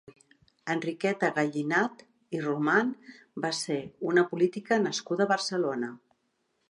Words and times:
Enriqueta 0.75 1.29
Gallinat 1.35 2.01
i 2.37 2.41
Roman 2.45 2.89
va 3.45 3.53
ser 3.59 3.79
una 4.13 4.25
política 4.33 4.81
nascuda 4.87 5.29
a 5.29 5.33
Barcelona. 5.35 5.93